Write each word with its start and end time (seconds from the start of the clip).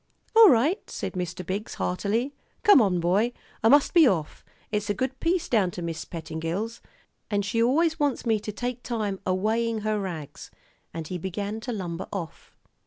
"All 0.35 0.49
right," 0.49 0.89
said 0.89 1.13
Mr. 1.13 1.45
Biggs, 1.45 1.75
heartily. 1.75 2.33
"Come 2.63 2.81
on, 2.81 2.99
boy; 2.99 3.33
I 3.63 3.69
must 3.69 3.93
be 3.93 4.07
off. 4.07 4.43
It's 4.71 4.89
a 4.89 4.95
good 4.95 5.19
piece 5.19 5.47
down 5.47 5.69
to 5.77 5.83
Mis' 5.83 6.05
Pettingill's. 6.05 6.81
And 7.29 7.45
she 7.45 7.61
always 7.61 7.99
wants 7.99 8.25
me 8.25 8.39
to 8.39 8.51
take 8.51 8.81
time 8.81 9.19
a 9.27 9.35
weighin' 9.35 9.81
her 9.81 9.99
rags." 9.99 10.49
And 10.91 11.07
he 11.07 11.19
began 11.19 11.59
to 11.59 11.71
lumber 11.71 12.07
off. 12.11 12.55